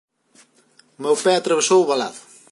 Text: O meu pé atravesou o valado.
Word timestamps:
O 0.97 0.99
meu 1.03 1.15
pé 1.23 1.33
atravesou 1.35 1.79
o 1.81 1.87
valado. 1.91 2.19